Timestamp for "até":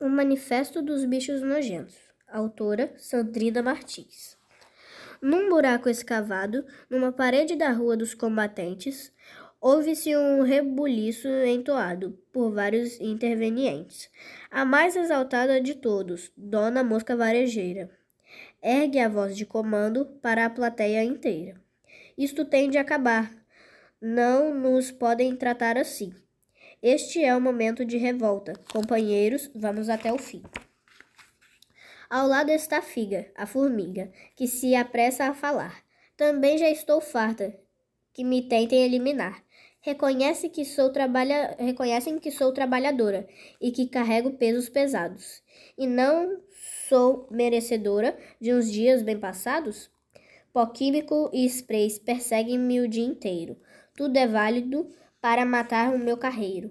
29.88-30.12